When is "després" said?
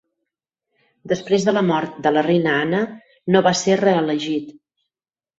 1.11-1.43